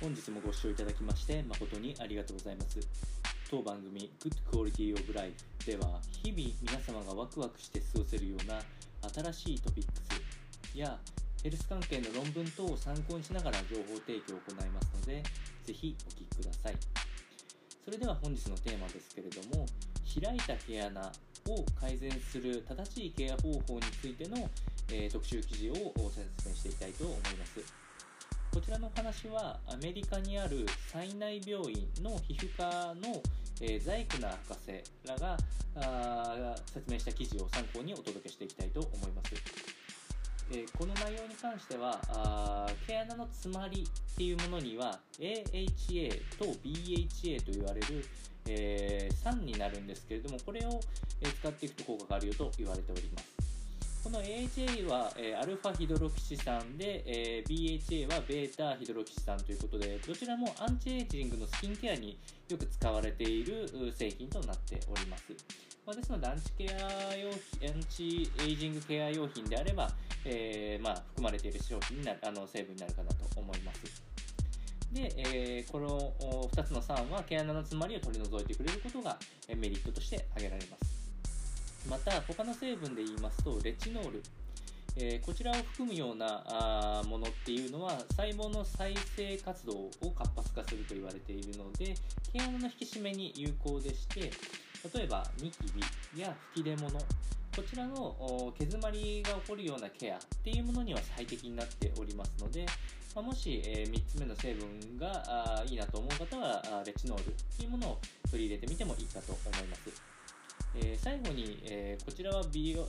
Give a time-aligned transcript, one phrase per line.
[0.00, 2.80] 本日もご視聴いただきまして誠にありがとうございます。
[3.50, 5.34] 当番組 Good Quality of Life
[5.66, 8.62] では日々皆様がワクワクして過ごせるような
[9.12, 9.92] 新しいトピック
[10.72, 10.96] スや
[11.42, 15.22] ヘルス関係の論文等を参考にしながら情報提供を行いますので
[15.66, 16.76] ぜひお聞きください。
[17.84, 19.66] それでは本日のテーマですけれども
[20.22, 21.12] 開いた毛穴
[21.48, 24.48] を改善する正しいケア方法についての、
[24.92, 25.74] えー特集記事を
[26.08, 26.54] 説明
[28.70, 33.20] ちらの話はアメリカにある災内病院の皮膚科の、
[33.60, 35.36] えーザイクナ博士らが
[35.74, 39.34] あ説明した記事を参考にお届けしていきたいと思います、
[40.52, 48.04] えーこの内容に関してはあ毛穴の詰まりっていうものには AHA と BHA と言われる、
[48.46, 50.80] えー酸になるんですけれどもこれを、
[51.20, 53.39] え使っていくと効果があるよと言われております。
[54.02, 62.18] この AHA は、えーアルファヒドロキシ酸で、えー BHA はベータヒドロキシ酸ということでどちらもアンチエイジングのスキンケアに
[62.48, 65.24] よく使われている製品となっております、
[65.86, 67.30] まあ、ですのでアンチケア用
[67.60, 69.90] 品アンチエイジングケア用品であれば、
[70.24, 74.02] えーまあ、含まれている商品になるあの成分になるかなと思います。
[74.92, 76.12] で、えーこの
[76.52, 80.99] 2つの酸は毛穴の詰まりを取り除いてくれることがえメリットとして挙げられます。
[81.88, 84.22] また他の成分で言いますとレチノール、
[84.96, 91.94] えーこちらを含むようなあものっていうのは細胞の再生活動を活発化すると言われているので
[92.32, 94.30] 毛穴の引き締めに有効でして
[94.94, 95.64] 例えばニキ
[96.14, 96.98] ビや吹き出物
[97.60, 102.64] こちらの毛詰まりが起こるようなケアっていうものには最適になっておりますので、
[103.14, 107.98] まあもし、え3つ目の成分があいいなと思う方はレチノールっていうものを
[108.30, 109.69] 取り入れてみてもいいかと思います。
[111.10, 112.86] 最後に、えーこちらは美容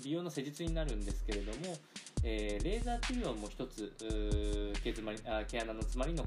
[0.00, 1.76] 美容の施術になるんですけれども、
[2.22, 3.92] えーレーザー治療も一つ
[4.80, 6.24] 毛詰まりあ毛穴の詰まりの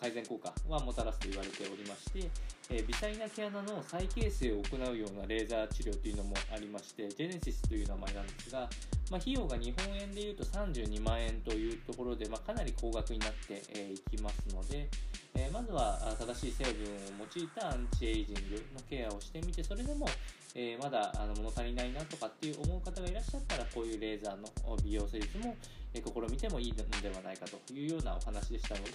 [0.00, 2.30] 改善効果はもたらすと言われておりまして、
[2.70, 8.70] えー微細な毛穴の再形成を行うようなレーザー治療というのもありましてジェネシスという名前なんですが、
[9.10, 13.54] まあ、費用が日本円でいうと32万円というところで、まあ、かなり高額になって
[13.92, 14.88] いきますので、
[15.34, 20.06] えまずは正しい成分を用いたアンチエイジングのケアをしてみてそれでも、
[20.54, 25.56] えまだあの物足りないなとかっていう思う方がいらっしゃったらこういうレーザーの美容施術も、
[25.94, 28.90] え試みてもいいのではないかというようなお話でしたので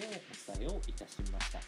[0.51, 1.59] お伝えをいたしました。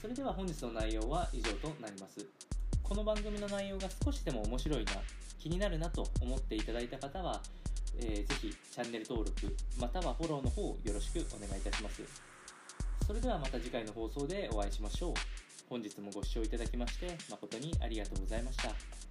[0.00, 2.53] それでは本日の内容は以上となります。
[2.84, 4.92] この番組の内容が少しでも面白いな
[5.38, 7.40] 気になるなと思っていただいた方は、
[7.98, 12.02] えーぜひチャンネル登録またはフォローの方よろしくお願いいたします。
[13.06, 15.14] それではまた次回の放送でお会いしましょう。
[15.68, 19.03] 本日もご視聴いただきまして誠にありがとうございました。